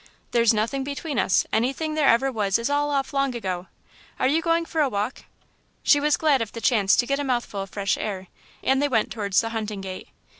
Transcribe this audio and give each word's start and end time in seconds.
There's 0.31 0.51
nothing 0.51 0.83
between 0.83 1.19
us; 1.19 1.45
anything 1.53 1.93
there 1.93 2.07
ever 2.07 2.31
was 2.31 2.57
is 2.57 2.71
all 2.71 2.89
off 2.89 3.13
long 3.13 3.35
ago.... 3.35 3.67
Are 4.19 4.27
you 4.27 4.41
going 4.41 4.65
for 4.65 4.81
a 4.81 4.89
walk?" 4.89 5.25
She 5.83 5.99
was 5.99 6.17
glad 6.17 6.41
of 6.41 6.53
the 6.53 6.59
chance 6.59 6.95
to 6.95 7.05
get 7.05 7.19
a 7.19 7.23
mouthful 7.23 7.61
of 7.61 7.69
fresh 7.69 7.99
air, 7.99 8.25
and 8.63 8.81
they 8.81 8.87
went 8.89 9.11
towards 9.11 9.41
the 9.41 9.49
hunting 9.49 9.81
gate. 9.81 10.07